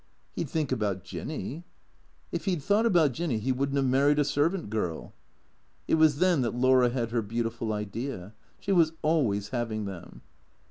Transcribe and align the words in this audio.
"He 0.35 0.43
'd 0.43 0.49
think 0.49 0.71
about 0.71 1.03
Jinny,"" 1.03 1.63
If 2.31 2.45
he 2.45 2.55
'd 2.55 2.63
thought 2.63 2.87
about 2.87 3.11
Jinny 3.11 3.37
he 3.37 3.51
would 3.51 3.69
n't 3.69 3.75
have 3.75 3.85
married 3.85 4.17
a 4.17 4.23
servant 4.25 4.71
girl." 4.71 5.13
It 5.87 5.93
was 5.93 6.17
then 6.17 6.41
that 6.41 6.55
Laura 6.55 6.89
had 6.89 7.11
her 7.11 7.21
beautiful 7.21 7.71
idea. 7.71 8.33
She 8.59 8.71
was 8.71 8.93
always 9.03 9.49
having 9.49 9.85
them. 9.85 10.23